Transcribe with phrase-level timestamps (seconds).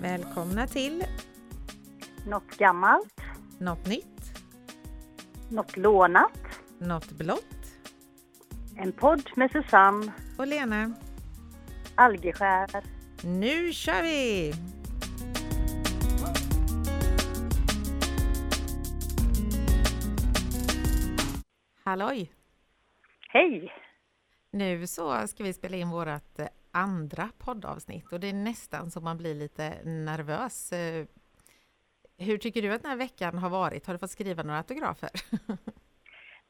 [0.00, 1.04] Välkomna till
[2.26, 3.20] Något gammalt,
[3.58, 4.32] Något nytt,
[5.50, 6.38] något lånat.
[6.78, 7.44] Något blått
[8.76, 10.94] En podd med Susanne och Lena.
[11.94, 12.84] Algeskär.
[13.24, 14.52] Nu kör vi!
[21.84, 22.32] Halloj!
[23.28, 23.72] Hej!
[24.50, 29.00] Nu så ska vi spela in vårt eh, andra poddavsnitt och det är nästan så
[29.00, 30.72] man blir lite nervös.
[30.72, 31.06] Eh,
[32.18, 33.86] Hur tycker du att den här veckan har varit?
[33.86, 35.10] Har du fått skriva några autografer?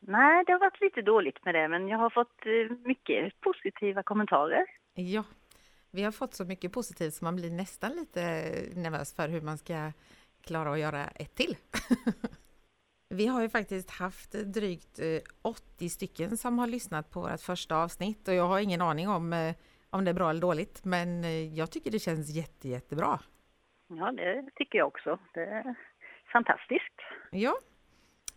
[0.01, 4.03] Nej, det har varit lite dåligt med det, men jag har fått eh, mycket positiva
[4.03, 4.65] kommentarer.
[4.95, 5.25] Ja,
[5.91, 8.21] vi har fått så mycket positivt så man blir nästan lite
[8.75, 9.93] nervös för hur man ska
[10.47, 11.57] klara att göra ett till.
[13.11, 17.77] Vi har ju faktiskt haft drygt eh, 80 stycken som har lyssnat på vårt första
[17.77, 19.55] avsnitt och jag har ingen aning om eh,
[19.91, 23.21] om det är bra eller dåligt, men eh, jag tycker det känns jätte, jättebra.
[23.89, 25.19] Ja, det tycker jag också.
[25.35, 25.75] Det är
[26.33, 26.95] fantastiskt.
[27.31, 27.59] Ja,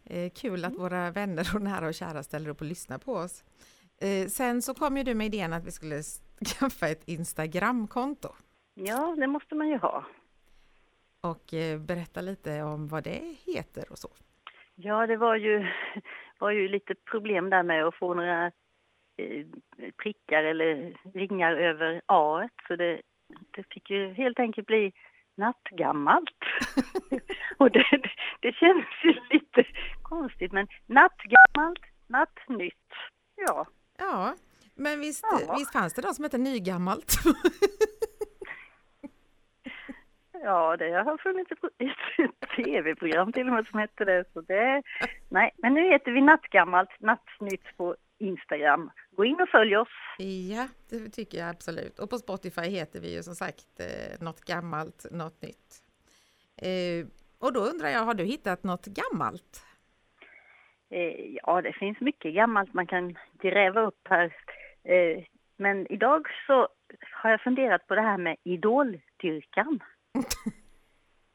[0.05, 3.43] eh, kul att våra vänner och nära och kära ställer upp och lyssnar på oss.
[4.01, 5.95] Eh, sen så kom ju du med idén att vi skulle
[6.59, 8.29] skaffa ett Instagramkonto
[8.73, 10.05] Ja, det måste man ju ha.
[11.21, 14.09] och berätta lite om vad det heter och så.
[14.75, 15.67] Ja, det var ju,
[16.39, 18.51] var ju lite problem där med att få några
[20.03, 23.01] prickar eller ringar över A, så det,
[23.55, 24.91] det fick ju helt enkelt bli
[25.35, 26.37] nattgammalt.
[27.57, 27.85] Och det,
[28.39, 29.63] det känns ju lite
[30.01, 32.93] konstigt, men nattgammalt, nattnytt.
[33.35, 33.65] Ja,
[33.99, 34.35] Ja,
[34.75, 35.55] men visst, Ja.
[35.57, 37.13] visst fanns det de som hette nygammalt?
[40.43, 44.23] ja det har funnits ett tv-program till och med som hette det.
[44.33, 44.83] Så det.
[45.29, 48.91] Nej, men nu heter vi nattgammalt, nattnytt på Instagram.
[49.15, 49.89] Gå in och följ oss.
[50.51, 51.99] ja, det tycker jag absolut.
[51.99, 55.83] Och på Spotify heter vi ju som sagt eh, något gammalt, något nytt.
[56.61, 57.07] Eh,
[57.39, 59.65] och då undrar jag, har du hittat något gammalt?
[60.89, 64.35] Eh, ja, det finns mycket gammalt man kan gräva upp här.
[64.83, 65.23] Eh,
[65.57, 66.67] men idag så
[67.11, 69.79] har jag funderat på det här med idoldyrkan.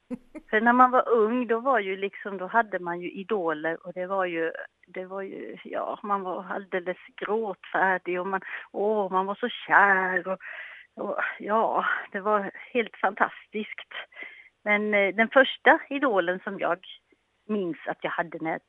[0.50, 3.92] För när man var ung då var ju liksom, då hade man ju idoler och
[3.92, 4.52] det var ju,
[4.86, 8.40] det var ju, ja, man var alldeles gråtfärdig och man,
[8.72, 10.38] åh, man var så kär och,
[10.94, 13.92] och ja, det var helt fantastiskt.
[14.64, 16.78] Men eh, den första idolen som jag
[17.48, 18.60] minns att jag hade när jag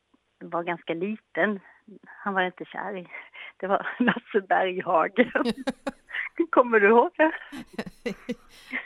[0.50, 1.60] var ganska liten,
[2.06, 3.08] han var jag inte kär i,
[3.58, 5.32] det var Lasse Berghagen.
[6.50, 7.32] Kommer du ihåg det?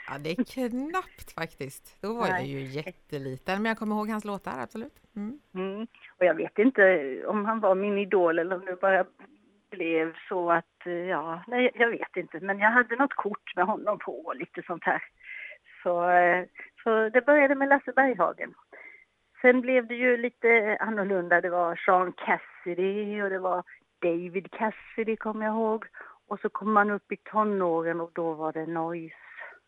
[0.08, 2.02] ja, det är knappt faktiskt.
[2.02, 2.50] Då var jag Nej.
[2.50, 4.94] ju jätteliten, men jag kommer ihåg hans låtar, absolut.
[5.16, 5.40] Mm.
[5.54, 5.86] Mm.
[6.18, 6.82] Och jag vet inte
[7.26, 9.04] om han var min idol eller om det bara
[9.70, 12.40] blev så att, eh, ja, nej, jag vet inte.
[12.40, 15.02] Men jag hade något kort med honom på och lite sånt här.
[15.82, 16.44] Så, eh,
[16.84, 18.54] så det började med Lasse Berghagen.
[19.40, 21.40] Sen blev det ju lite annorlunda.
[21.40, 23.62] Det var Sean Cassidy och det var
[24.02, 25.84] David Cassidy kommer jag ihåg.
[26.32, 29.14] Och så kom man upp i tonåren och då var det Noise.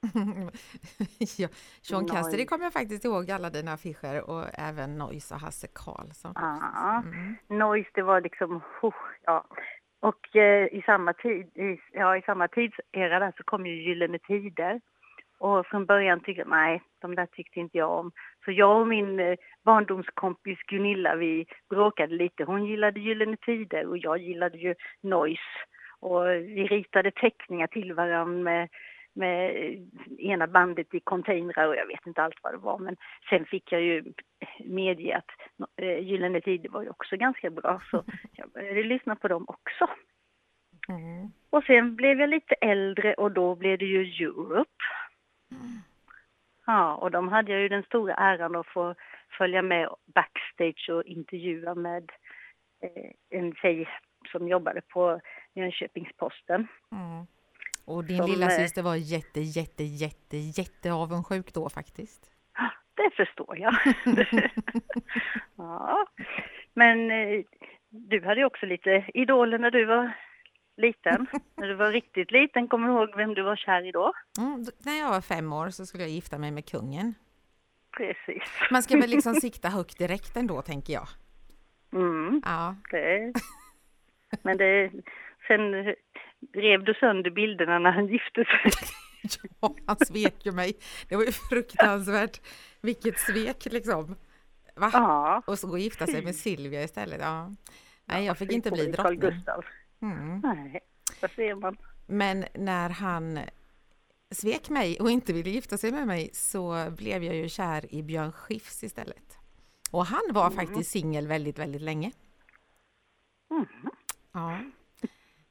[1.38, 1.48] ja,
[1.82, 6.32] Sean Cassidy kommer jag faktiskt ihåg alla dina affischer och även Noise och Hasse Karlsson.
[6.34, 7.02] Ja.
[7.06, 7.36] Mm.
[7.48, 9.44] Noise, det var liksom, huh, ja.
[10.00, 14.18] Och eh, i samma tid, i, ja i samma tidsera där så kom ju Gyllene
[14.18, 14.80] Tider.
[15.38, 18.12] Och från början tyckte jag, nej, de där tyckte inte jag om.
[18.44, 22.44] Så jag och min eh, barndomskompis Gunilla, vi bråkade lite.
[22.44, 25.64] Hon gillade Gyllene Tider och jag gillade ju Noise.
[26.04, 28.68] Och vi ritade teckningar till varandra med,
[29.12, 29.54] med
[30.18, 32.78] ena bandet i containrar och jag vet inte allt vad det var.
[32.78, 32.96] Men
[33.30, 34.04] sen fick jag ju
[34.64, 35.30] medge att
[35.76, 39.88] eh, Gyllene Tider var ju också ganska bra så jag började lyssna på dem också.
[40.88, 41.32] Mm.
[41.50, 44.84] Och sen blev jag lite äldre och då blev det ju Europe.
[46.66, 48.94] Ja, och de hade jag ju den stora äran att få
[49.38, 52.12] följa med backstage och intervjua med
[52.82, 53.88] eh, en tjej
[54.32, 55.20] som jobbade på
[55.54, 56.66] Jönköpings-Posten.
[56.92, 57.26] Mm.
[57.84, 62.30] Och din Som, lilla eh, syster var jätte, jätte, jätte, jätte avundsjuk då faktiskt.
[62.96, 63.74] Det förstår jag.
[65.56, 66.06] ja.
[66.74, 67.44] Men eh,
[67.88, 70.12] du hade ju också lite idoler när du var
[70.76, 71.26] liten.
[71.56, 74.12] när du var riktigt liten, kommer du ihåg vem du var kär i då?
[74.38, 77.14] Mm, när jag var fem år så skulle jag gifta mig med kungen.
[77.96, 78.42] Precis.
[78.70, 81.08] Man ska väl liksom sikta högt direkt ändå, tänker jag.
[81.92, 83.32] Mm, Ja, det.
[84.42, 84.90] Men det,
[85.46, 85.94] sen
[86.52, 88.70] rev du sönder bilderna när han gifte sig.
[89.60, 90.72] ja han svek ju mig.
[91.08, 92.40] Det var ju fruktansvärt.
[92.80, 94.16] Vilket svek liksom.
[94.76, 94.90] Va?
[94.92, 95.42] Ja.
[95.46, 97.20] Och så gå och gifta sig med Silvia istället.
[97.20, 97.50] Ja.
[98.04, 99.42] Nej, jag fick inte bli drottning.
[100.02, 100.40] Mm.
[100.40, 100.80] Nej,
[101.20, 101.76] vad ser man?
[102.06, 103.38] Men när han
[104.30, 108.02] svek mig och inte ville gifta sig med mig så blev jag ju kär i
[108.02, 109.38] Björn Skifs istället.
[109.90, 110.56] Och han var mm.
[110.56, 112.12] faktiskt singel väldigt, väldigt länge.
[113.50, 113.66] Mm.
[114.32, 114.60] Ja.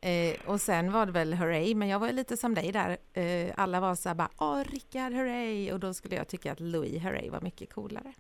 [0.04, 2.98] Eh, och sen var det väl hurray, men jag var lite som dig där.
[3.14, 5.72] Eh, alla var så här bara Åh, Rickard hurray!
[5.72, 8.14] Och då skulle jag tycka att Louis hurray var mycket coolare.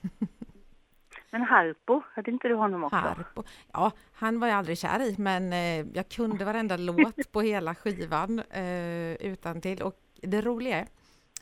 [1.30, 2.96] men Harpo, hade inte du honom också?
[2.96, 3.42] Harpo.
[3.72, 7.74] Ja, han var jag aldrig kär i, men eh, jag kunde varenda låt på hela
[7.74, 9.82] skivan eh, utan till.
[9.82, 10.86] Och det roliga är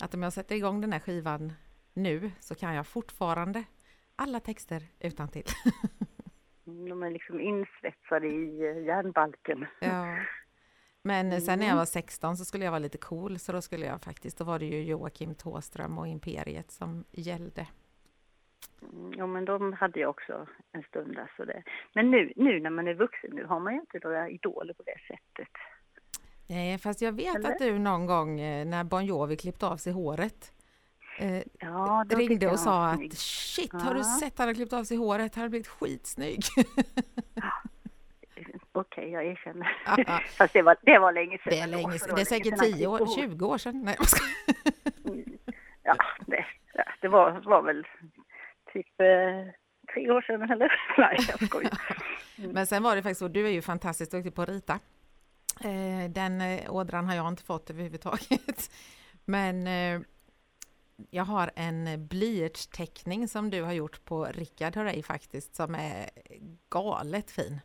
[0.01, 1.53] att om jag sätter igång den här skivan
[1.95, 3.65] nu så kan jag fortfarande
[4.17, 5.45] alla texter utan till.
[6.89, 9.67] De är liksom insvetsade i eh, järnbalken.
[9.81, 10.17] Ja.
[11.03, 11.79] Men sen när jag mm.
[11.79, 14.59] var 16 så skulle jag vara lite cool, så då skulle jag faktiskt, då var
[14.59, 17.67] det ju Joakim Tåström och Imperiet som gällde.
[18.83, 21.19] Mm, ja, men de hade jag också en stund.
[21.19, 21.63] Alltså det.
[21.95, 24.83] Men nu, nu när man är vuxen, nu har man ju inte några idoler på
[24.83, 25.53] det sättet.
[26.49, 27.53] Nej, fast jag vet Eller?
[27.53, 30.53] att du någon gång eh, när Bon Jovi klippte av sig håret
[31.21, 34.97] eh, ja, ringde och sa att shit, har du sett han har klippt av sig
[34.97, 35.35] håret?
[35.35, 36.45] Han har blivit skitsnygg.
[38.73, 39.69] Okej, okay, jag erkänner.
[40.39, 41.51] Fast det var, det var länge sedan.
[41.51, 42.15] Det är, länge sedan.
[42.15, 43.83] Det är säkert 10 år, 20 år sedan.
[43.83, 43.97] Nej,
[45.05, 45.39] mm.
[45.83, 45.97] Ja,
[46.27, 46.45] det,
[47.01, 47.87] det var, var väl
[48.73, 49.53] typ eh,
[49.95, 50.73] tre år sedan eller?
[50.99, 51.79] Nej, jag skojar.
[52.39, 52.51] Mm.
[52.51, 54.79] Men sen var det faktiskt så, du är ju fantastiskt duktig på att rita.
[55.65, 58.71] Eh, den eh, ådran har jag inte fått överhuvudtaget.
[59.25, 60.01] Men eh,
[61.11, 66.11] jag har en blyertsteckning som du har gjort på Rickard Hörrej faktiskt, som är
[66.69, 67.61] galet fin.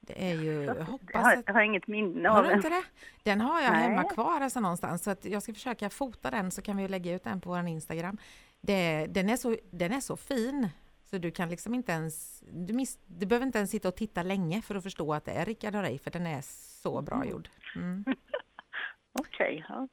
[0.00, 2.52] Det är ju, jag hoppas jag har, jag har inget minne av den.
[2.52, 2.82] inte det?
[3.22, 3.82] Den har jag Nej.
[3.82, 7.14] hemma kvar alltså någonstans, så att jag ska försöka fota den så kan vi lägga
[7.14, 8.18] ut den på vår Instagram.
[8.60, 10.68] Det, den, är så, den är så fin,
[11.04, 14.22] så du kan liksom inte ens, du, miss, du behöver inte ens sitta och titta
[14.22, 16.40] länge för att förstå att det är Rickard Hörrej, för den är
[16.82, 17.28] så bra mm.
[17.28, 17.48] gjord.
[17.76, 18.04] Mm.
[19.20, 19.88] Okej, okay, ja.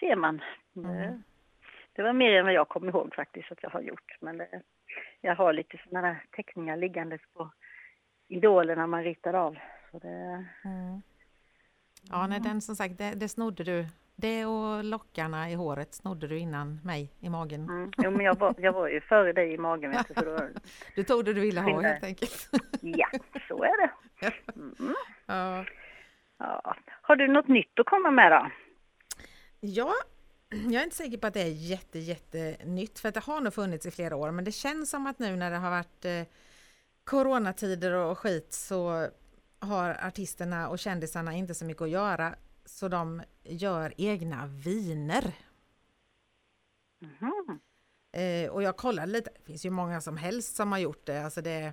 [0.00, 0.40] ser man.
[0.76, 1.22] Mm.
[2.00, 4.16] Det var mer än vad jag kom ihåg faktiskt att jag har gjort.
[4.20, 4.62] Men det,
[5.20, 7.50] jag har lite sådana där teckningar liggandes på
[8.28, 9.58] idolerna man ritar av.
[9.90, 11.02] Så det, mm.
[12.10, 13.86] Ja, nej, den som sagt, det, det snodde du.
[14.16, 17.68] Det och lockarna i håret snodde du innan mig i magen.
[17.68, 17.90] Mm.
[17.98, 19.90] Jo, men jag var, jag var ju före dig i magen.
[19.90, 20.38] Vet du, så då...
[20.94, 22.50] du tog det du ville ha helt enkelt.
[22.80, 23.08] ja,
[23.48, 23.92] så är det.
[24.56, 24.94] Mm.
[25.26, 25.64] Ja.
[26.38, 26.76] Ja.
[27.02, 28.50] Har du något nytt att komma med då?
[29.60, 29.92] Ja,
[30.50, 33.40] jag är inte säker på att det är jätte, jätte nytt, för att det har
[33.40, 36.04] nog funnits i flera år, men det känns som att nu när det har varit
[36.04, 36.22] eh,
[37.04, 39.08] coronatider och skit så
[39.58, 45.34] har artisterna och kändisarna inte så mycket att göra, så de gör egna viner.
[47.02, 47.60] Mm.
[48.12, 51.24] Eh, och jag kollade lite, det finns ju många som helst som har gjort det,
[51.24, 51.72] alltså det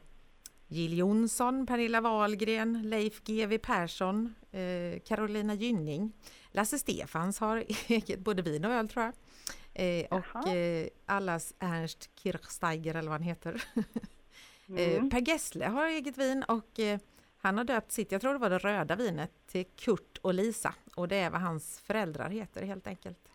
[0.67, 6.13] Jill Johnson, Pernilla Wahlgren, Leif GW Persson, eh, Carolina Gynning.
[6.51, 9.13] Lasse Stefans har eget både vin och öl tror jag.
[9.73, 13.63] Eh, och eh, allas Ernst Kirchsteiger eller vad han heter.
[14.69, 15.09] Eh, mm.
[15.09, 16.99] per Gessle har eget vin och eh,
[17.37, 20.73] han har döpt sitt, jag tror det var det röda vinet, till Kurt och Lisa.
[20.95, 23.29] Och det är vad hans föräldrar heter helt enkelt.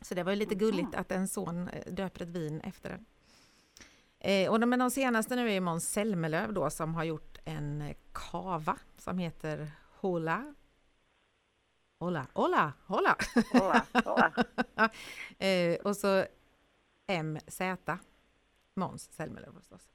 [0.00, 3.04] Så det var ju lite gulligt att en son eh, döper ett vin efter den.
[4.20, 7.94] Eh, och de, men de senaste nu är Måns Zelmerlöw då som har gjort en
[8.12, 9.70] kava som heter
[10.00, 10.54] Hola.
[12.00, 13.16] Hola, hola, hola!
[13.52, 14.32] hola, hola.
[15.46, 16.24] eh, och så
[17.22, 17.60] MZ,
[18.74, 19.90] Måns Zelmerlöw förstås.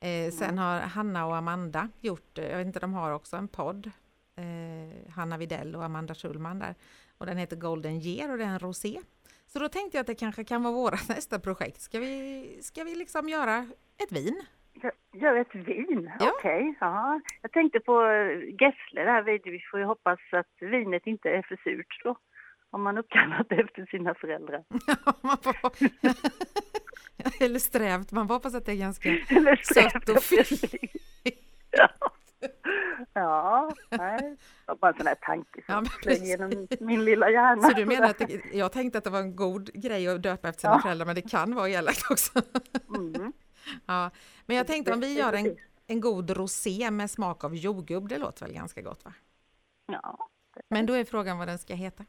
[0.00, 0.32] Eh, mm.
[0.32, 3.90] Sen har Hanna och Amanda gjort, jag vet inte, de har också en podd.
[4.36, 6.74] Eh, Hanna Videll och Amanda Schulman där.
[7.18, 9.00] Och den heter Golden Year och det är en rosé.
[9.52, 11.80] Så då tänkte jag att det kanske kan vara våra nästa projekt.
[11.80, 13.66] Ska vi, ska vi liksom göra
[14.02, 14.42] ett vin?
[15.12, 16.10] Göra ett vin?
[16.20, 16.32] Ja.
[16.38, 16.60] Okej.
[16.60, 17.20] Okay, ja.
[17.42, 17.92] Jag tänkte på
[18.60, 19.22] Gessle där.
[19.22, 22.16] Vi får ju hoppas att vinet inte är för surt då.
[22.70, 24.64] Om man uppkallat det efter sina föräldrar.
[27.40, 28.12] Eller strävt.
[28.12, 29.10] Man får hoppas att det är ganska
[29.74, 30.74] sött och fylligt.
[31.70, 31.88] ja.
[33.12, 34.18] Ja, nej.
[34.20, 37.62] Det var bara en sån här tanke som ja, genom min lilla hjärna.
[37.62, 40.48] Så du menar att det, jag tänkte att det var en god grej att döpa
[40.48, 40.78] efter sina ja.
[40.78, 42.42] föräldrar, men det kan vara elakt också?
[42.96, 43.32] Mm.
[43.86, 44.10] Ja,
[44.46, 45.56] men jag tänkte om vi gör en,
[45.86, 49.12] en god rosé med smak av jordgubb, det låter väl ganska gott va?
[49.86, 50.28] Ja.
[50.68, 52.04] Men då är frågan vad den ska heta?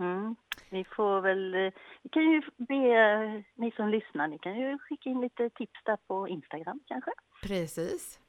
[0.00, 0.36] Mm.
[0.70, 5.20] Vi får väl, vi kan ju be ni som lyssnar, ni kan ju skicka in
[5.20, 7.10] lite tips där på Instagram kanske?
[7.42, 8.20] Precis.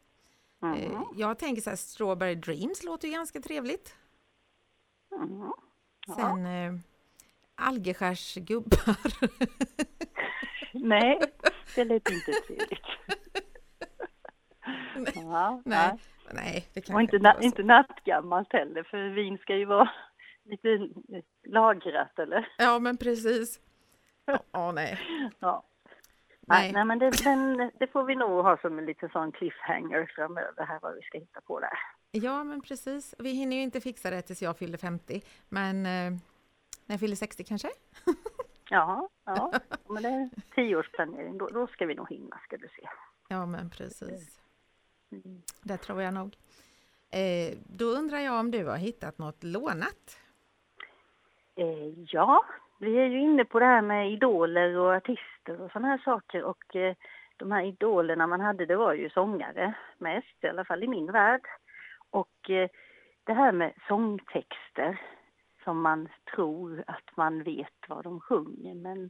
[0.64, 1.04] Mm.
[1.16, 3.96] Jag tänker så här, Strawberry Dreams låter ju ganska trevligt.
[5.16, 5.52] Mm.
[6.08, 6.16] Ja.
[6.16, 6.74] Sen eh,
[7.56, 8.98] algeskärsgubbar.
[10.74, 11.20] Nej,
[11.76, 12.86] det lät inte trevligt.
[14.96, 16.00] nej, ja, nej,
[16.34, 16.68] nej.
[16.74, 19.90] det kan Och inte, na inte nattgammalt heller, för vin ska ju vara
[20.46, 20.90] lite
[21.48, 22.48] lagrat eller?
[22.58, 23.60] Ja, men precis.
[24.26, 25.00] Ja, oh, nej.
[25.40, 25.64] Ja.
[26.50, 30.12] Nej, nej men det, den, det, får vi nog ha som en liten sån cliffhanger
[30.16, 31.80] framöver här vad vi ska hitta på där.
[32.12, 33.16] Ja, men precis.
[33.20, 36.12] Vi hinner ju inte fixa det tills jag fyller 50, men eh,
[36.86, 37.70] när jag fyller 60 kanske?
[38.70, 39.52] ja, ja,
[39.90, 42.90] men det är tioårsplanering, då, då ska vi nog hinna ska du se.
[43.28, 44.40] Ja, men precis.
[45.12, 45.42] Mm.
[45.64, 46.38] Det tror jag nog.
[47.10, 50.20] Eh, då undrar jag om du har hittat något lånat?
[51.56, 52.46] Eh, ja,
[52.80, 56.44] vi är ju inne på det här med idoler och artister och sådana här saker
[56.44, 56.96] och eh,
[57.38, 61.12] de här idolerna man hade det var ju sångare mest, i alla fall i min
[61.12, 61.42] värld.
[62.10, 62.70] Och eh,
[63.24, 65.02] det här med sångtexter
[65.64, 69.10] som man tror att man vet vad de sjunger men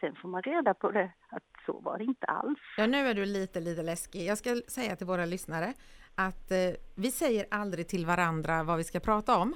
[0.00, 2.58] sen får man reda på det att så var det inte alls.
[2.76, 4.26] Ja, nu är du lite, lite läskig.
[4.26, 5.72] Jag ska säga till våra lyssnare
[6.16, 9.54] att eh, vi säger aldrig till varandra vad vi ska prata om.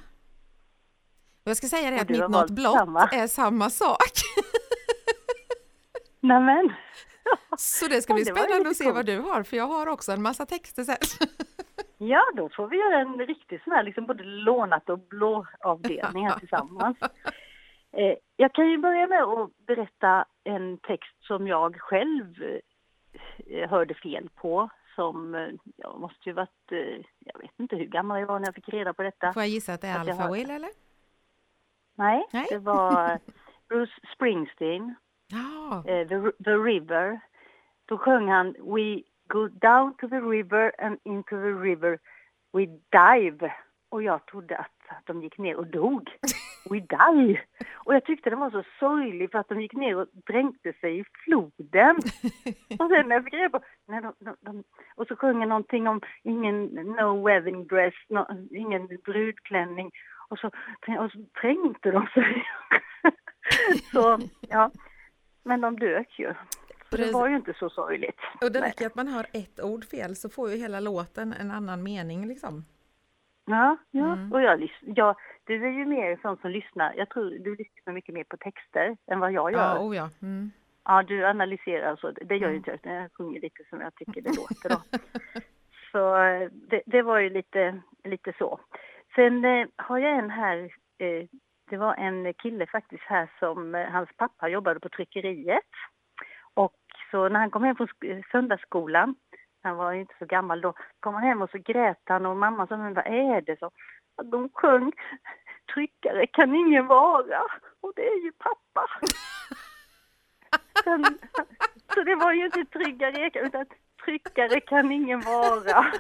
[1.47, 3.09] Och jag ska säga det att mitt något blått samma.
[3.09, 4.13] är samma sak.
[6.21, 6.73] Nämen!
[7.59, 10.23] Så det ska bli spännande att se vad du har, för jag har också en
[10.23, 10.97] massa texter sen.
[11.99, 16.29] Ja, då får vi göra en riktig sån här, liksom både lånat och blå avdelning
[16.29, 16.99] här tillsammans.
[17.93, 22.35] Eh, jag kan ju börja med att berätta en text som jag själv
[23.47, 24.69] eh, hörde fel på.
[24.95, 26.71] Som, eh, jag måste ju varit,
[27.19, 29.33] jag vet inte hur gammal jag var när jag fick reda på detta.
[29.33, 30.71] Får jag gissa att det är Alpha Will eller?
[31.97, 33.19] Nej, Nej, det var
[33.69, 34.95] Bruce Springsteen.
[35.29, 35.83] Ja.
[35.87, 36.05] The,
[36.45, 37.21] the River.
[37.89, 41.99] Då sjöng han We go down to the river and into the river
[42.53, 43.53] we dive.
[43.89, 46.11] Och jag trodde att de gick ner och dog.
[46.71, 47.41] We die!
[47.75, 51.01] Och jag tyckte den var så sorglig för att de gick ner och dränkte sig
[51.01, 51.97] i floden.
[52.79, 55.89] Och sen när jag fick reda på, nej, de, de, de, och så sjunger någonting
[55.89, 59.91] om ingen no wedding dress, no, ingen brudklänning.
[60.29, 60.47] Och så,
[60.99, 62.47] och så trängte de sig.
[63.93, 64.71] så, ja.
[65.43, 66.35] Men de dök ju.
[66.91, 68.21] Så det var ju inte så sorgligt.
[68.41, 71.51] Och det räcker att man hör ett ord fel så får ju hela låten en
[71.51, 72.65] annan mening liksom.
[73.45, 74.13] Ja, ja.
[74.13, 74.33] Mm.
[74.33, 76.95] och jag, ja, du är ju mer sån som lyssnar.
[76.97, 79.61] Jag tror du lyssnar mycket mer på texter än vad jag gör.
[79.61, 80.11] Ja, oh ja.
[80.23, 80.51] Mm.
[80.85, 82.11] Ja, du analyserar så.
[82.11, 82.57] Det gör ju mm.
[82.57, 84.81] inte jag, jag sjunger lite som jag tycker det låter då.
[85.93, 86.17] så
[86.53, 88.61] det, det, var ju lite, lite så.
[89.17, 90.59] Sen eh, har jag en här,
[90.99, 91.27] eh,
[91.71, 95.71] det var en kille faktiskt här som, eh, hans pappa jobbade på tryckeriet.
[96.55, 96.77] Och
[97.11, 97.89] så när han kom hem från
[98.33, 99.15] söndagsskolan,
[99.63, 102.67] han var inte så gammal då, kom han hem och så grät han och mamma
[102.67, 103.59] sa, men vad är det?
[103.59, 103.71] Så,
[104.23, 104.93] de sjöng
[105.75, 107.43] Tryckare kan ingen vara
[107.81, 108.87] och det är ju pappa.
[110.85, 111.05] Sen,
[111.95, 113.67] så det var ju inte tryggare utan
[114.05, 115.93] tryckare kan ingen vara.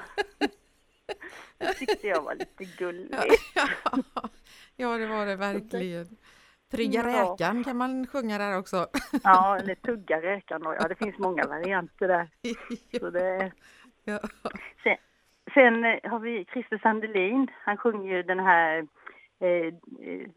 [1.58, 3.14] Det tyckte jag var lite gulligt.
[4.78, 6.06] Ja, det var det verkligen.
[6.70, 7.32] Trygga ja.
[7.32, 8.86] räkan kan man sjunga där också.
[9.22, 10.62] Ja, eller tugga räkan.
[10.62, 12.28] Ja, det finns många varianter där.
[13.00, 13.52] Så det...
[14.04, 14.18] ja.
[14.82, 14.96] sen,
[15.54, 17.50] sen, eh, har vi Christer Sandelin.
[17.64, 18.86] Han sjunger ju den här
[19.40, 20.28] eh, eh,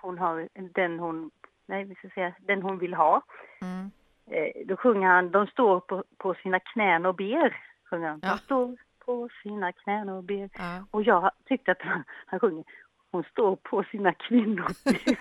[0.00, 1.30] Hon har den hon,
[1.66, 3.22] nej vi ska säga, den hon vill ha.
[3.60, 3.90] Mm.
[4.30, 7.60] Eh, då sjunger han De står på, på sina knän och ber.
[7.90, 8.20] Sjunger han.
[8.22, 8.28] Ja.
[8.28, 10.50] De står på sina knän och ber.
[10.58, 10.86] Ja.
[10.90, 12.64] Och jag tyckte att han, han sjunger
[13.10, 15.18] Hon står på sina kvinnor och ber.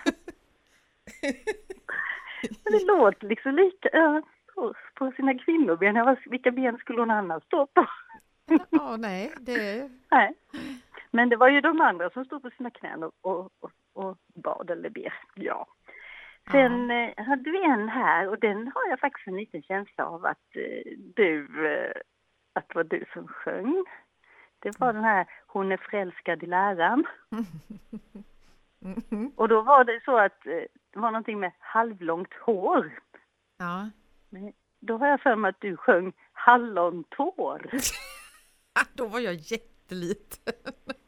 [2.72, 4.22] det låter liksom lika, ja,
[4.96, 6.18] på sina kvinnoben.
[6.26, 7.86] vilka ben skulle hon annars stå på?
[8.70, 9.90] Ja, nej, det...
[10.12, 10.34] Nej.
[11.12, 14.18] Men det var ju de andra som stod på sina knän och, och, och, och
[14.36, 15.68] bad eller ber, ja.
[16.52, 17.14] Sen ja.
[17.18, 20.56] eh, hade vi en här och den har jag faktiskt en liten känsla av att
[20.56, 22.02] eh, du, eh,
[22.56, 23.86] att det var du som sjöng.
[24.60, 27.04] Det var den här Hon är förälskad i läraren.
[28.82, 29.32] Mm.
[29.36, 33.00] Och då var det så att eh, det var någonting med halvlångt hår.
[33.58, 33.90] Ja.
[34.30, 37.70] Men då har jag för mig att du sjöng hallontår.
[38.94, 40.54] då var jag jätteliten.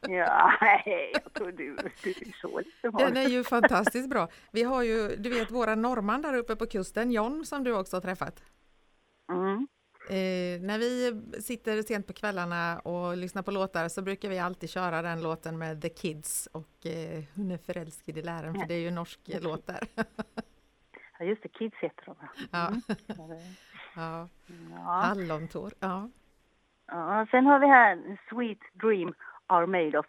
[0.00, 2.92] ja, nej, jag tror du, du är så liten.
[2.92, 4.28] Den är ju fantastiskt bra.
[4.52, 7.96] Vi har ju, du vet, våra norrman där uppe på kusten, John, som du också
[7.96, 8.42] har träffat.
[9.32, 9.68] Mm.
[10.10, 14.70] Eh, när vi sitter sent på kvällarna och lyssnar på låtar så brukar vi alltid
[14.70, 18.74] köra den låten med The Kids och eh, Hon är förälskad i läraren, för det
[18.74, 19.38] är ju en norsk ja.
[19.42, 19.80] låt där.
[21.18, 22.16] ja, just det, Kids heter de.
[22.58, 22.80] Mm.
[23.96, 24.28] Ja.
[24.70, 24.84] ja.
[24.84, 26.10] Hallontår, ja.
[26.86, 27.26] ja.
[27.30, 29.14] Sen har vi här Sweet Dream
[29.46, 30.06] are made of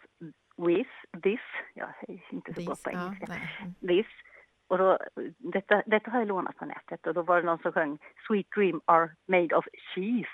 [0.56, 1.40] with, this,
[1.74, 3.74] jag är inte så bra på engelska, ja, mm.
[3.74, 4.12] this
[4.70, 4.98] och då,
[5.38, 8.50] detta, detta har jag lånat på nätet och då var det någon som sjöng Sweet
[8.56, 10.28] Dream are made of cheese.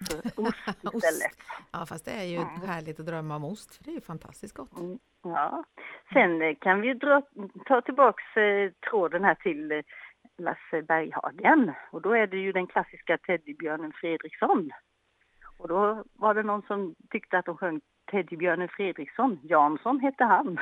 [0.00, 1.36] Så ost istället.
[1.72, 2.60] Ja, fast det är ju Mm.
[2.66, 4.78] härligt att drömma om ost, för det är ju fantastiskt gott.
[4.78, 5.64] Mm, Ja.
[6.12, 7.22] Sen eh, kan vi dra,
[7.66, 9.80] ta tillbaks eh, tråden här till eh,
[10.38, 11.72] Lasse Berghagen.
[11.90, 14.70] Och då är det ju den klassiska teddybjörnen Fredriksson.
[15.58, 19.40] Och då var det någon som tyckte att de sjöng Teddybjörnen Fredriksson.
[19.42, 20.58] Jansson hette han.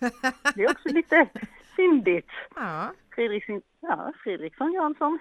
[0.54, 1.28] Det är också lite
[1.76, 2.30] fyndigt.
[2.54, 5.18] Ja, Fredriksson, ja, Fredriksson Jansson.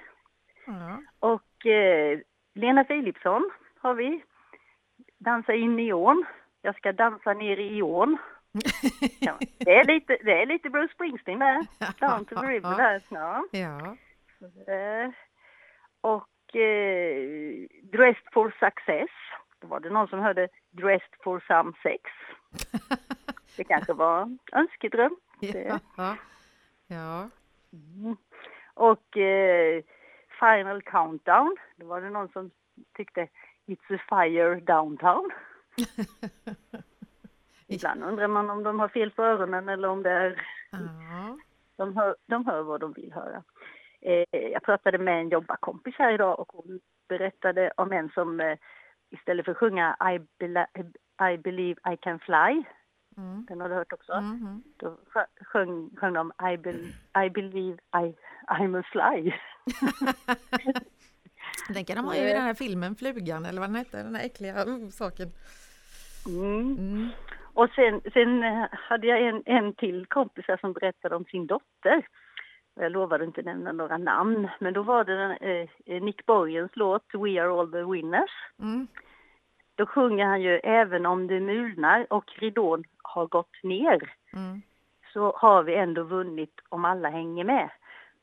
[0.65, 1.01] ja.
[1.19, 2.19] Och eh,
[2.53, 4.23] Lena Philipsson har vi.
[5.17, 6.25] Dansa in i ån.
[6.61, 8.17] Jag ska dansa ner i ån.
[9.19, 11.65] Ja, det, är lite, det är lite Bruce Springsteen där.
[11.99, 13.01] Down to the river där.
[13.09, 13.45] Ja.
[13.51, 13.95] ja.
[14.73, 15.11] Eh,
[16.01, 19.09] och eh, Dressed for success.
[19.59, 22.01] Då var det någon som hörde Dressed for some sex.
[23.57, 25.15] Det kanske var önskedröm.
[25.39, 25.79] Ja.
[26.87, 27.29] Ja.
[27.73, 28.17] Mm.
[28.73, 29.83] Och eh,
[30.39, 32.51] Final Countdown, då var det någon som
[32.93, 33.27] tyckte
[33.65, 35.31] It's a fire downtown.
[37.67, 41.37] Ibland undrar man om de har fel på öronen eller om det är, ja.
[41.75, 43.43] de, hör, de hör vad de vill höra.
[44.01, 48.57] Eh, jag pratade med en jobbarkompis här idag och hon berättade om en som eh,
[49.09, 50.67] istället för att sjunga I, bela-
[51.33, 52.63] I believe I can fly,
[53.17, 53.45] Mm.
[53.45, 54.63] den har du hört också, Mhm.
[54.77, 56.75] då sjö- sjöng, sjöng de I, bel,
[57.25, 58.15] I believe I,
[58.47, 59.31] I'm a fly.
[61.69, 64.25] Den kan de ha i den här filmen Flugan, eller vad den hette, den här
[64.25, 65.27] äckliga uh, saken.
[66.27, 66.77] Mm.
[66.77, 67.09] Mm.
[67.53, 72.07] Och sen, sen eh, hade jag en, en till kompis som berättade om sin dotter.
[72.75, 75.37] Jag lovade inte nämna några namn, men då var det
[75.85, 78.31] eh, Nick Borgens låt We are all the winners.
[78.59, 78.87] Mm.
[79.75, 82.83] Då sjunger han ju även om det mulnar och ridån
[83.15, 84.61] har gått ner Mm.
[85.13, 87.69] så har vi ändå vunnit om alla hänger med.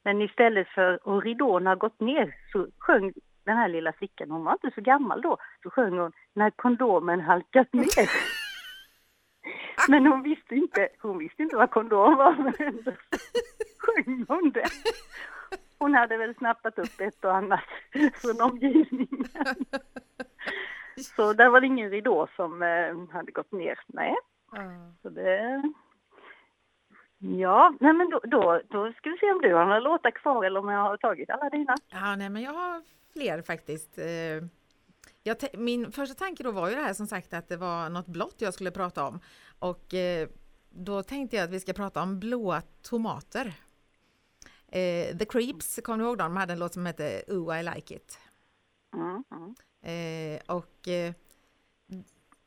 [0.05, 3.13] Men istället för att ridån har gått ner så sjöng
[3.45, 7.21] den här lilla flickan, hon var inte så gammal då, så sjöng hon När kondomen
[7.21, 8.11] halkat ner.
[9.89, 12.93] Men hon visste inte, hon visste inte vad kondom var, men ändå
[13.79, 14.69] sjöng hon det.
[15.79, 17.65] Hon hade väl snappat upp ett och annat
[18.15, 19.25] från omgivningen.
[21.17, 24.17] Så där var det ingen ridå som eh, hade gått ner, nej.
[25.03, 25.63] Så det...
[27.19, 30.45] Ja, nej men då, då, då ska vi se om du har några låtar kvar
[30.45, 31.75] eller om jag har tagit alla dina.
[31.89, 33.99] Ja, nej, men jag har fler faktiskt.
[33.99, 34.45] Eh,
[35.23, 38.07] Jag min första tanke då var ju det här som sagt att det var något
[38.07, 39.21] blått jag skulle prata om.
[39.59, 40.29] Och eh,
[40.71, 43.53] då tänkte jag att vi ska prata om blåa tomater.
[44.69, 46.35] Eh, The Creeps, kommer du ihåg dem?
[46.35, 48.19] De hade en låt som hette Ooh I Like It.
[48.95, 49.55] Mm, mm.
[50.49, 50.89] Och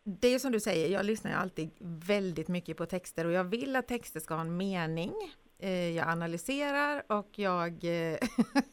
[0.07, 3.43] det är som du säger, jag lyssnar ju alltid väldigt mycket på texter och jag
[3.43, 5.13] vill att texter ska ha en mening.
[5.59, 8.17] Eh, jag analyserar och jag eh,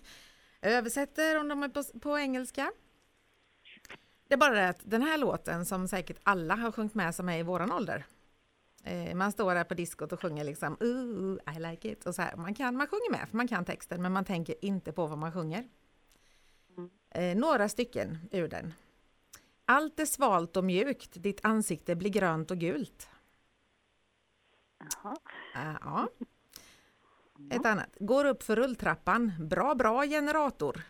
[0.63, 2.73] översätter om de är på, på engelska.
[4.29, 7.29] Det är bara det att den här låten som säkert alla har sjungit med som
[7.29, 8.07] är i våran ålder.
[8.85, 12.07] Eh, man står där på diskot och sjunger liksom Ooh, I like it.
[12.07, 12.37] Och så här.
[12.37, 15.19] Man, kan, man sjunger med för man kan texten men man tänker inte på vad
[15.19, 15.69] man sjunger.
[17.11, 18.75] Eh, några stycken ur den.
[19.65, 23.09] Allt är svalt och mjukt, ditt ansikte blir grönt och gult.
[24.79, 25.17] Jaha.
[25.55, 26.09] Ja.
[27.51, 27.97] Ett annat.
[28.01, 29.33] Går upp för rulltrappan.
[29.39, 30.83] Bra, bra generator.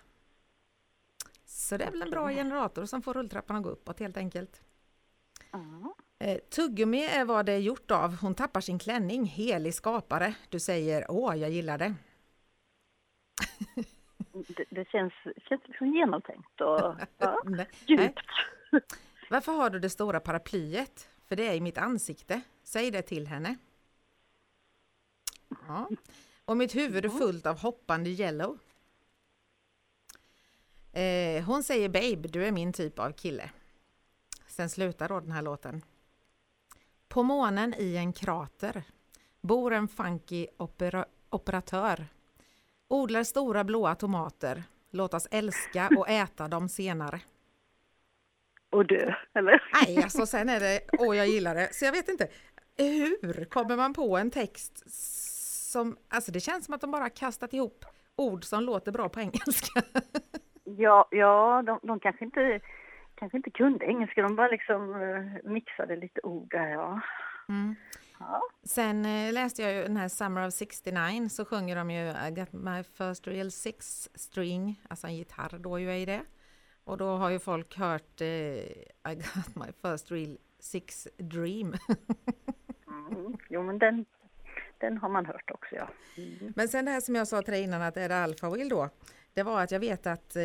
[1.45, 4.63] Så det är väl en bra generator som får rulltrappan att gå uppåt helt enkelt.
[6.19, 8.17] Eh, tuggummi är vad det är gjort av.
[8.17, 9.25] Hon tappar sin klänning.
[9.25, 10.35] Helig skapare.
[10.49, 11.95] Du säger åh, jag gillar det.
[14.33, 15.13] Det, det känns,
[15.49, 17.43] känns liksom genomtänkt och ja.
[17.45, 18.15] Nej.
[19.31, 21.09] Varför har du det stora paraplyet?
[21.29, 22.41] För det är i mitt ansikte.
[22.63, 23.57] Säg det till henne.
[25.67, 25.89] Ja.
[26.45, 28.59] Och mitt huvud är fullt av hoppande yellow.
[30.93, 33.51] Eh, hon säger babe, du är min typ av kille.
[34.47, 35.83] Sen slutar då den här låten.
[37.09, 38.85] På månen i en krater
[39.41, 42.07] bor en funky opera operatör.
[42.89, 44.65] Odlar stora blåa tomater.
[44.91, 47.21] Låt oss älska och äta dem senare.
[48.73, 49.63] Och dö, eller?
[49.75, 51.75] Nej, alltså sen är det, åh jag gillar det.
[51.75, 52.29] Så jag vet inte,
[52.77, 54.91] hur kommer man på en text
[55.73, 57.85] som, alltså det känns som att de bara kastat ihop
[58.17, 59.83] ord som låter bra på engelska.
[60.65, 62.61] Ja, ja de, de kanske, inte,
[63.15, 67.01] kanske inte kunde engelska, de bara liksom eh, mixade lite ord där, ja.
[67.49, 67.75] Mm.
[68.19, 68.43] ja.
[68.65, 72.31] Sen eh, läste jag ju den här Summer of 69 så sjunger de ju I
[72.31, 76.21] got my first real six string, alltså en gitarr då ju är i det.
[76.85, 81.75] Och då har ju folk hört eh, I got my first real six dream.
[82.87, 83.37] Mm.
[83.49, 84.05] Jo, men den,
[84.79, 85.89] den har man hört också, ja.
[86.17, 86.53] Mm.
[86.57, 88.69] Men sen det här som jag sa till dig innan att är det Alpha Will
[88.69, 88.89] då?
[89.35, 90.43] Det var att jag vet att eh,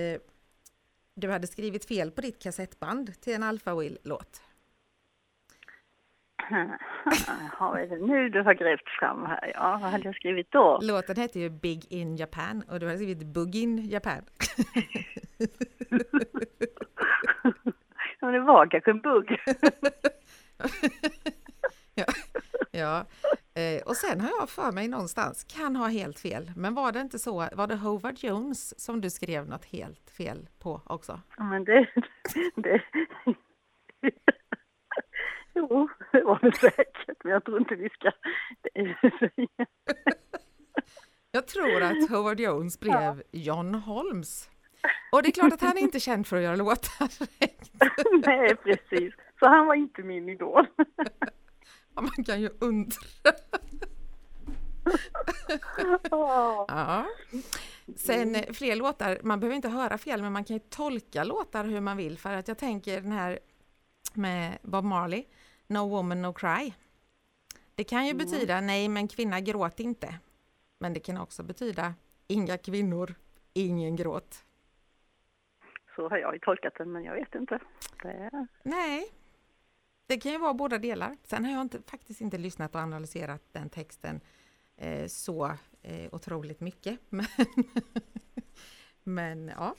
[1.14, 4.42] du hade skrivit fel på ditt kassettband till en Alpha Will-låt.
[6.50, 9.52] Jaha, är det nu du har grävt fram här?
[9.54, 10.80] Ja, vad hade jag skrivit då?
[10.82, 14.22] Låten hette ju Big in Japan och du hade skrivit Bug in Japan.
[18.20, 19.40] Ja, det var kanske en bugg.
[21.96, 22.06] ja,
[22.72, 23.06] ja.
[23.56, 27.02] Eh, och sen har jag för mig någonstans, kan ha helt fel, men var det
[27.02, 31.22] inte så, var det Howard Jones som du skrev något helt fel på också?
[31.38, 31.88] Ja, men det,
[32.56, 32.82] det
[35.54, 38.12] Jo, det var det säkert, men jag tror inte vi ska...
[41.32, 43.24] jag tror att Howard Jones blev.
[43.32, 44.50] John Holmes.
[45.12, 47.10] Och det är klart att han är inte känd för att göra låtar
[48.28, 49.14] Nej, precis.
[49.40, 50.68] Så han var inte min idol.
[51.96, 52.96] Ja, man kan ju undra.
[56.12, 57.06] ja.
[57.96, 61.82] Sen fler låtar, man behöver inte höra fel, men man kan ju tolka låtar hur
[61.82, 62.18] man vill.
[62.18, 63.40] För att jag tänker den här
[64.14, 65.24] med Bob Marley,
[65.68, 66.74] No woman no cry.
[67.76, 68.26] Det kan ju mm.
[68.26, 70.20] betyda nej men kvinna gråt inte.
[70.78, 71.94] Men det kan också betyda
[72.28, 73.16] inga kvinnor,
[73.54, 74.44] ingen gråt.
[75.96, 77.60] Så har jag tolkat den men jag vet inte.
[78.04, 78.48] Det...
[78.64, 79.12] Nej,
[80.08, 81.18] det kan ju vara båda delar.
[81.24, 84.22] Sen har jag inte, faktiskt inte lyssnat och analyserat den texten
[84.76, 85.46] eh, så
[85.82, 87.00] eh, otroligt mycket.
[87.10, 87.26] Men,
[89.04, 89.76] men ja.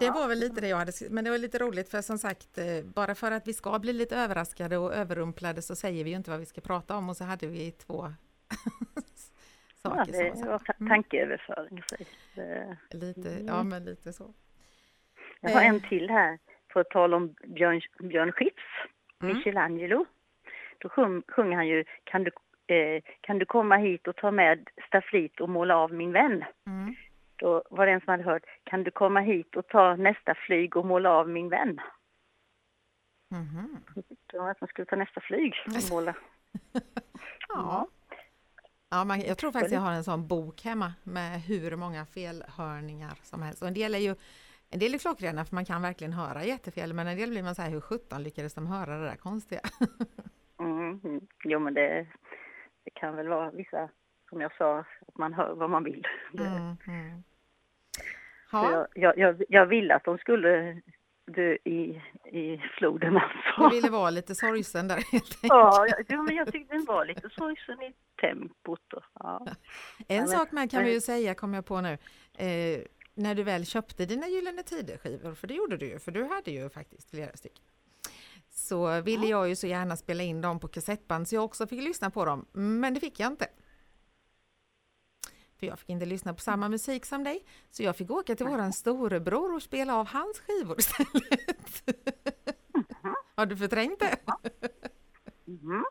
[0.00, 2.58] Det var väl lite det jag hade men det var lite roligt för som sagt,
[2.58, 6.16] eh, bara för att vi ska bli lite överraskade och överrumplade så säger vi ju
[6.16, 8.12] inte vad vi ska prata om och så hade vi två
[9.82, 10.24] saker.
[10.24, 10.88] Ja, det var mm.
[10.88, 11.82] tankeöverföring.
[12.90, 13.68] Lite, ja mm.
[13.68, 14.34] men lite så.
[15.40, 15.88] Jag har en eh.
[15.88, 16.38] till här,
[16.72, 18.90] på tal om Björn, Björn Skifs,
[19.22, 19.36] mm.
[19.36, 20.06] Michelangelo.
[20.78, 22.30] Då sjung, sjunger han ju kan du,
[22.74, 26.44] eh, kan du komma hit och ta med stafflit och måla av min vän?
[26.66, 26.94] Mm.
[27.36, 30.76] Då var det en som hade hört, kan du komma hit och ta nästa flyg
[30.76, 31.80] och måla av min vän?
[33.32, 33.76] Mm.
[34.26, 36.14] Det var att man skulle ta nästa flyg och måla.
[37.48, 37.88] ja.
[38.90, 43.18] Ja, man, jag tror faktiskt jag har en sån bok hemma med hur många felhörningar
[43.22, 43.62] som helst.
[43.62, 44.14] Och en del är ju
[44.70, 47.54] en del är klockrena för man kan verkligen höra jättefel, men en del blir man
[47.54, 49.60] så här, hur sjutton lyckades de höra det där konstiga?
[50.60, 51.20] mm.
[51.44, 52.06] Jo, men det,
[52.84, 53.88] det kan väl vara vissa,
[54.28, 56.06] som jag sa, att man hör vad man vill.
[56.38, 57.22] Mm, mm.
[58.52, 60.82] Jag, jag, jag, jag ville att de skulle
[61.32, 63.68] dö i, i floden alltså.
[63.68, 65.42] Du ville vara lite sorgsen där helt enkelt.
[65.42, 68.92] Ja, ja, men jag tyckte den var lite sorgsen i tempot.
[68.92, 69.46] Och, ja.
[70.08, 71.98] En ja, sak med kan vi ju säga, kom jag på nu,
[72.38, 72.80] eh,
[73.14, 76.50] när du väl köpte dina Gyllene Tider-skivor, för det gjorde du ju, för du hade
[76.50, 77.64] ju faktiskt flera stycken,
[78.50, 81.82] så ville jag ju så gärna spela in dem på kassettband så jag också fick
[81.82, 83.46] lyssna på dem, men det fick jag inte.
[85.60, 88.46] För jag fick inte lyssna på samma musik som dig, så jag fick åka till
[88.46, 91.88] våran storebror och spela av hans skivor istället.
[92.74, 93.14] Mm.
[93.36, 94.16] Har du förträngt det?
[95.46, 95.84] Mm.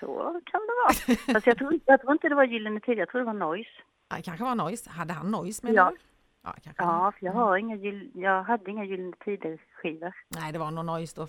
[0.00, 1.16] Så kan det vara.
[1.34, 3.70] Fast jag tror, jag tror inte det var Gyllene Tider, jag tror det var Noise.
[4.08, 4.90] Ja, det kanske var Noise.
[4.90, 5.90] Hade han Noise med ja.
[5.90, 5.96] du?
[6.42, 7.76] Ja, ja för jag, har inga,
[8.14, 10.14] jag hade inga Gyllene Tider-skivor.
[10.28, 11.28] Nej, det var nog Noise då.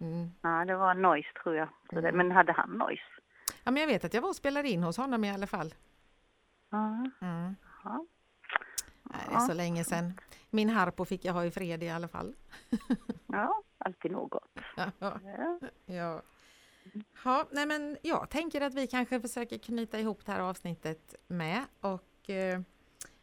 [0.00, 0.30] Mm.
[0.42, 1.68] Ja, det var Noise tror jag.
[1.92, 2.16] Mm.
[2.16, 3.02] Men hade han Noise?
[3.64, 5.74] Ja, men jag vet att jag var och spelade in hos honom i alla fall.
[6.72, 7.10] Mm.
[7.20, 7.56] Mm.
[7.84, 8.06] Ja.
[9.04, 10.12] Det är så länge sedan.
[10.50, 12.34] Min harpo fick jag ha i fred i alla fall.
[13.26, 14.44] ja, alltid något.
[14.76, 15.20] Ja.
[15.86, 16.22] ja.
[17.24, 21.64] Ja, nej men jag tänker att vi kanske försöker knyta ihop det här avsnittet med
[21.80, 22.60] och eh,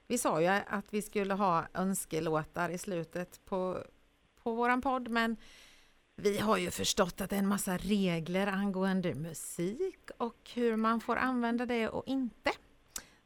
[0.07, 3.83] vi sa ju att vi skulle ha önskelåtar i slutet på,
[4.43, 5.37] på våran podd men
[6.15, 10.99] vi har ju förstått att det är en massa regler angående musik och hur man
[10.99, 12.51] får använda det och inte.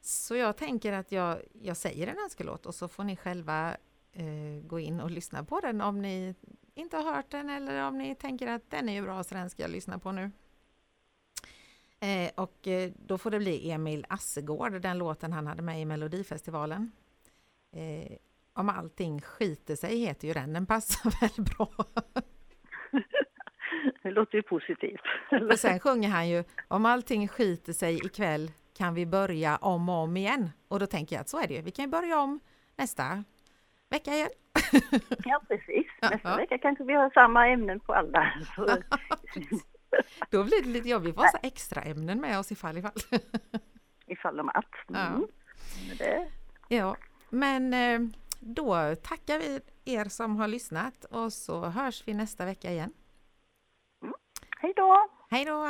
[0.01, 3.77] Så jag tänker att jag, jag säger en önskelåt och så får ni själva
[4.11, 6.35] eh, gå in och lyssna på den om ni
[6.73, 9.49] inte har hört den eller om ni tänker att den är ju bra så den
[9.49, 10.31] ska jag lyssna på nu.
[11.99, 15.85] Eh, och eh, då får det bli Emil Assegård, den låten han hade med i
[15.85, 16.91] Melodifestivalen.
[17.71, 18.17] Eh,
[18.53, 21.85] om allting skiter sig heter ju den, den passar väl bra.
[24.03, 25.01] det låter ju positivt.
[25.51, 29.95] och sen sjunger han ju Om allting skiter sig ikväll kan vi börja om och
[29.95, 30.49] om igen.
[30.67, 32.39] Och då tänker jag att så är det ju, vi kan ju börja om
[32.75, 33.23] nästa
[33.89, 34.29] vecka igen.
[35.25, 35.87] ja, precis.
[36.01, 36.35] Nästa ja.
[36.35, 38.33] vecka kanske vi har samma ämnen på alla.
[40.29, 41.09] Då blir det lite jobbigt.
[41.09, 42.91] Vi får ha extra ämnen med oss ifall ifall.
[44.05, 44.89] ifall de att.
[44.89, 45.27] Mm.
[45.99, 46.25] Ja.
[46.67, 46.95] ja,
[47.29, 47.99] men eh,
[48.39, 52.93] då tackar vi er som har lyssnat och så hörs vi nästa vecka igen.
[54.03, 54.13] Mm.
[54.61, 55.09] Hej då!
[55.29, 55.65] Hej då!